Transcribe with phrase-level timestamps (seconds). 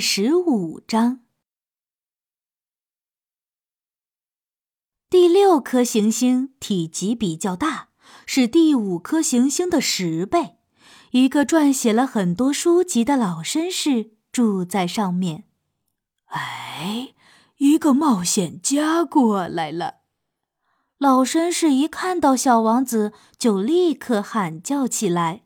[0.00, 1.20] 十五章，
[5.10, 7.90] 第六颗行星体积比较大，
[8.24, 10.56] 是第五颗行星的十倍。
[11.10, 15.44] 一个撰写了很多书籍的老绅士住在上面。
[16.26, 17.12] 哎，
[17.58, 19.96] 一个冒险家过来了！
[20.96, 25.42] 老绅士一看到小王子，就立刻喊叫起来。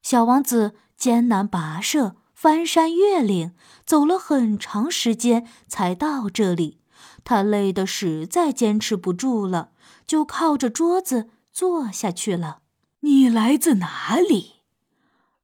[0.00, 2.16] 小王子艰难跋涉。
[2.40, 3.52] 翻山越岭，
[3.84, 6.80] 走了很长时间才到这里。
[7.22, 9.72] 他累得实在坚持不住了，
[10.06, 12.62] 就靠着桌子坐下去了。
[13.00, 14.62] 你来自哪里？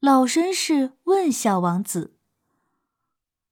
[0.01, 2.15] 老绅士问小王子。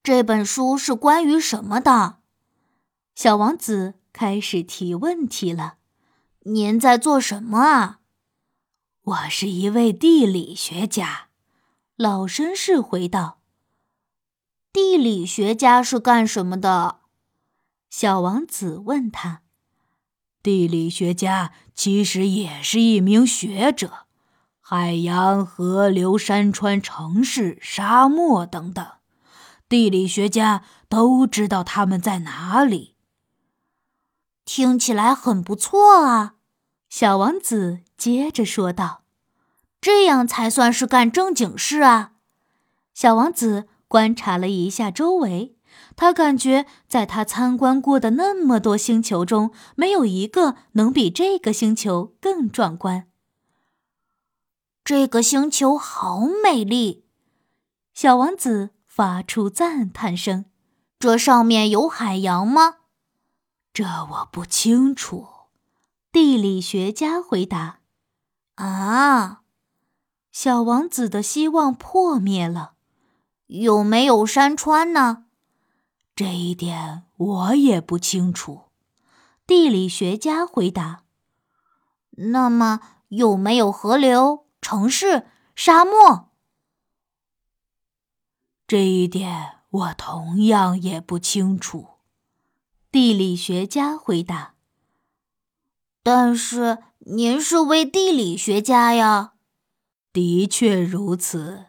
[0.02, 2.20] 这本书是关于什么的？
[3.14, 5.74] 小王子开始提问题了。
[6.44, 8.00] 您在做什么啊？
[9.02, 11.28] 我是一位地理学家。
[11.96, 13.38] 老绅士回道
[14.74, 16.98] ：“地理学家是干什么的？”
[17.88, 19.42] 小王子问他。
[20.42, 24.06] “地理学家其实也是一名学者，
[24.60, 28.84] 海洋、河流、山川、城市、沙漠等等，
[29.68, 32.96] 地理学家都知道他们在哪里。”
[34.44, 36.34] 听起来很不错啊，
[36.90, 39.03] 小王子接着说道。
[39.84, 42.12] 这样才算是干正经事啊！
[42.94, 45.58] 小王子观察了一下周围，
[45.94, 53.08] 他感觉在他参观过的那么多星球中，没有一个能比这个星球更壮观。
[54.82, 57.04] 这个星球好美丽！
[57.92, 60.46] 小王子发出赞叹声。
[60.98, 62.76] 这上面有海洋吗？
[63.74, 65.26] 这我不清楚。
[66.10, 67.80] 地理学家回答。
[68.54, 69.42] 啊！
[70.34, 72.72] 小王子的希望破灭了。
[73.46, 75.26] 有没有山川呢？
[76.16, 78.62] 这一点我也不清楚。
[79.46, 81.04] 地理学家回答。
[82.16, 82.80] 那么
[83.10, 86.30] 有没有河流、城市、沙漠？
[88.66, 91.90] 这一点我同样也不清楚。
[92.90, 94.54] 地理学家回答。
[96.02, 99.33] 但是您是位地理学家呀。
[100.14, 101.64] 的确如此，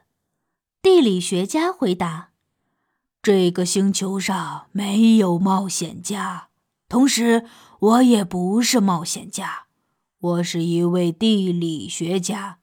[0.79, 2.29] 地理学家回答
[3.23, 6.49] ：“这个星球上没有冒险家，
[6.87, 7.47] 同时
[7.79, 9.63] 我也不是冒险家。
[10.19, 12.59] 我是一位地理学家，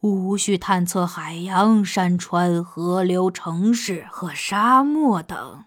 [0.00, 5.66] 无需探测海洋、山川、河流、城市和沙漠等。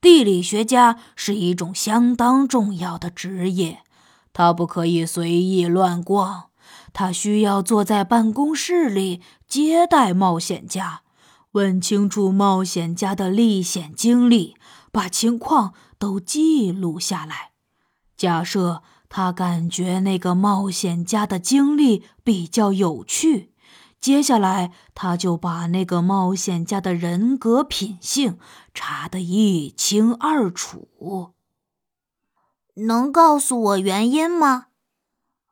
[0.00, 3.80] 地理学家是一种相当重要的职业，
[4.32, 6.50] 他不可以随意乱逛。”
[6.98, 11.02] 他需要坐在办公室里接待冒险家，
[11.52, 14.56] 问清楚冒险家的历险经历，
[14.90, 17.50] 把情况都记录下来。
[18.16, 23.52] 假设他感觉那个冒险家的经历比较有趣，
[24.00, 28.38] 接下来他就把那个冒险家的人格品性
[28.72, 31.34] 查得一清二楚。
[32.76, 34.65] 能告诉我原因吗？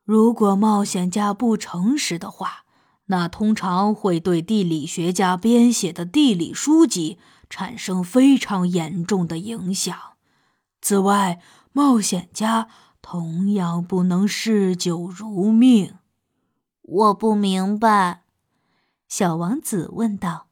[0.04, 2.64] 如果冒险家不诚实的话，
[3.06, 9.96] 那通常会对地理学家编写的地理书籍产生非常严重的影响。
[10.82, 11.40] 此外，
[11.72, 12.68] 冒险家
[13.00, 15.94] 同样不能嗜酒如命。
[16.82, 18.24] 我不明白，
[19.08, 20.48] 小王子问道。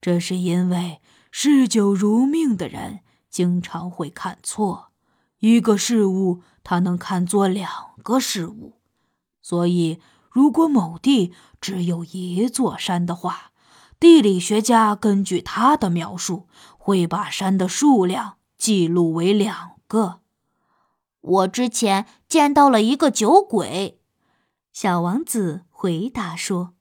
[0.00, 4.87] 这是因为嗜酒如命的人经常会看错
[5.38, 7.88] 一个事物，他能看作两。
[8.02, 8.78] 个事物，
[9.42, 10.00] 所以
[10.30, 13.50] 如果某地只有一座山的话，
[14.00, 16.46] 地理学家根据他的描述
[16.78, 20.20] 会把山的数量记录为两个。
[21.20, 24.00] 我之前见到了一个酒鬼，
[24.72, 26.72] 小王子回答说：“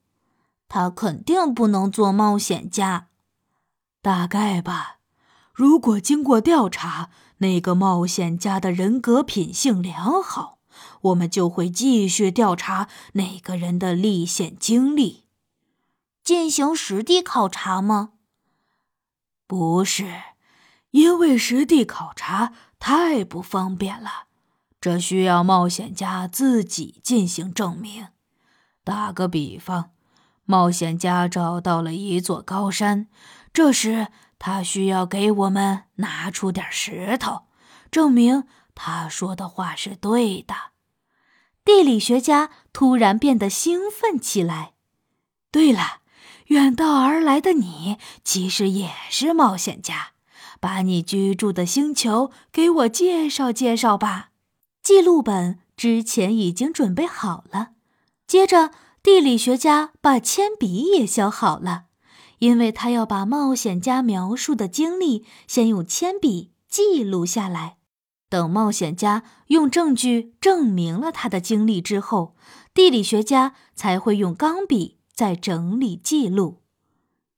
[0.69, 3.07] 他肯定不能做冒险家。”
[4.01, 4.99] 大概吧。
[5.51, 10.59] 如果经过调查，那个冒险家的人格品性良好。
[11.01, 15.25] 我们就会继续调查那个人的历险经历，
[16.23, 18.13] 进行实地考察吗？
[19.47, 20.21] 不是，
[20.91, 24.25] 因为实地考察太不方便了，
[24.81, 28.07] 这需要冒险家自己进行证明。
[28.83, 29.91] 打个比方，
[30.45, 33.07] 冒险家找到了一座高山，
[33.53, 34.07] 这时
[34.39, 37.43] 他需要给我们拿出点石头，
[37.89, 38.45] 证明
[38.75, 40.55] 他说的话是对的。
[41.65, 44.73] 地理学家突然变得兴奋起来。
[45.51, 46.01] 对了，
[46.47, 50.11] 远道而来的你其实也是冒险家，
[50.59, 54.29] 把你居住的星球给我介绍介绍吧。
[54.81, 57.71] 记录本之前已经准备好了。
[58.25, 58.71] 接着，
[59.03, 61.86] 地理学家把铅笔也削好了，
[62.39, 67.77] 因为他要把冒险家描述的经历先用铅笔记录下来。
[68.29, 72.35] 等冒险家用证据证明了他的经历之后，
[72.73, 76.61] 地理学家才会用钢笔再整理记录。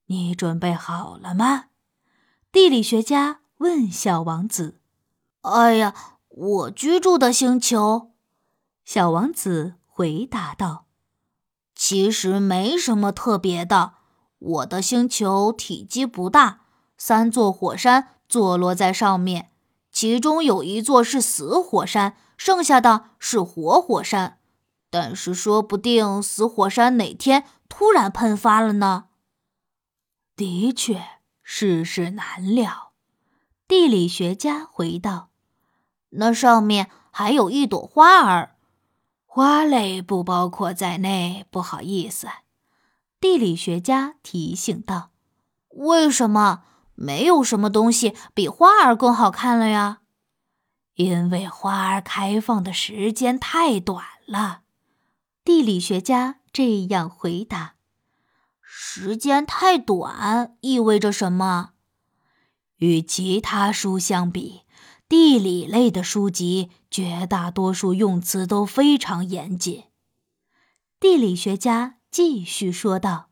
[0.07, 1.65] 你准备好了吗？
[2.51, 4.79] 地理学家问小王子。
[5.41, 5.93] 哎呀，
[6.29, 8.11] 我居住的星球，
[8.83, 10.87] 小王子回答道
[11.75, 13.98] ：“其实没什么特别的。
[14.39, 16.61] 我的星球体积不大，
[16.97, 19.51] 三座火山坐落在上面。”
[19.91, 24.37] 其中有一座是死火山，剩下的是活火山。
[24.91, 29.05] 但是说不定死火山哪天突然喷发了呢？
[30.35, 31.01] 的确，
[31.43, 32.91] 世事难料。
[33.67, 35.29] 地理学家回道
[36.11, 38.55] ：“那上面还有一朵花儿，
[39.25, 42.27] 花类不包括在内，不好意思。”
[43.19, 45.11] 地理学家提醒道
[45.75, 46.63] ：“为什么？”
[47.01, 50.01] 没有什么东西比花儿更好看了呀，
[50.95, 54.63] 因为花儿开放的时间太短了。
[55.45, 57.75] 地理学家这样回答
[58.59, 61.69] ：“时间太短意味着什么？
[62.79, 64.63] 与其他书相比，
[65.07, 69.85] 地理类的书籍绝大多数用词都非常严谨。”
[70.99, 73.29] 地理学家继续说道：“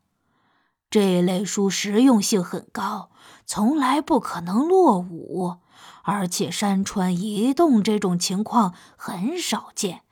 [0.90, 3.10] 这类书实用性很高。”
[3.44, 5.56] 从来不可能落伍，
[6.02, 10.02] 而且山川移动这种情况很少见，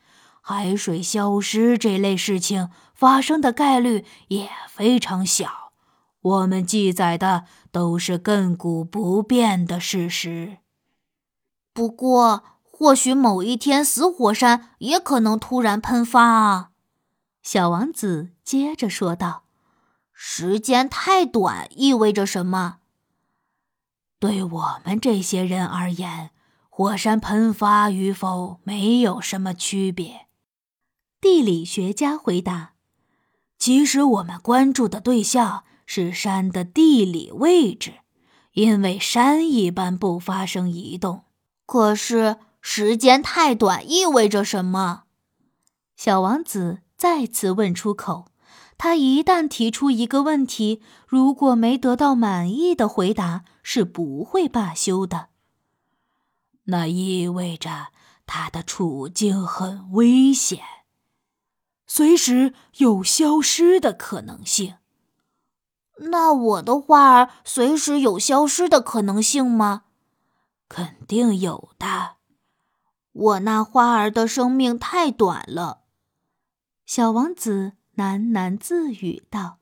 [0.40, 5.72] 海水消失这类事情发生的概率也非常小。
[6.22, 10.56] 我们记载的都是亘古不变的事实。
[11.74, 16.70] 不过，或许某一天死火山也可能突然喷发啊！
[17.46, 19.44] 小王子接着说道
[20.12, 22.78] ：“时间太短意味着什么？”
[24.18, 26.30] 对我们这些人而言，
[26.68, 30.26] 火山喷发与否没有什么区别。
[31.20, 32.72] 地理学家回答
[33.56, 38.00] ：“其实我们关注的对象是山的地理位置，
[38.54, 41.22] 因为山一般不发生移动。
[41.64, 45.04] 可是时间太短意味着什么？”
[45.94, 48.26] 小王子再次问出口。
[48.78, 55.28] 他一旦提出一个问题，如果没得到满意的回答，是不会罢休的。
[56.64, 57.88] 那意味着
[58.26, 60.60] 他的处境很危险，
[61.86, 64.74] 随时有消失的可能性。
[66.10, 69.84] 那我的花儿随时有消失的可能性吗？
[70.68, 72.16] 肯定有的。
[73.12, 75.85] 我那花儿的生命太短了。
[76.86, 77.72] 小王子。
[77.96, 79.56] 喃喃自语道：“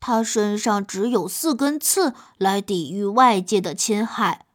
[0.00, 4.46] 他身上只有四根刺来抵御外界的侵害，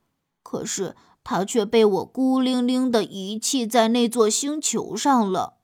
[0.41, 5.57] 可是他却被我孤零零的遗弃在那座星球上了。”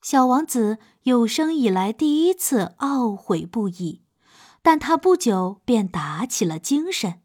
[0.00, 4.02] 小王子有生以来第一次懊悔不已，
[4.62, 7.20] 但他不久便打起了精神。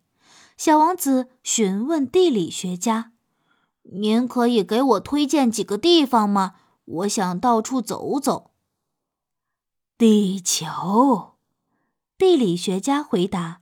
[0.57, 3.11] 小王子询问地理学家
[3.93, 6.55] ：“您可以给我推荐几个地方吗？
[6.85, 8.51] 我想到处走走。”
[9.97, 11.35] 地球，
[12.17, 13.61] 地理学家回答：“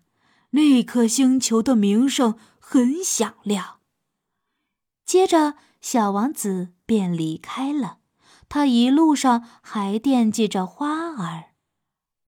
[0.52, 3.80] 那颗星球的名声很响亮。”
[5.06, 8.00] 接着，小王子便离开了。
[8.50, 11.51] 他一路上还惦记着花儿。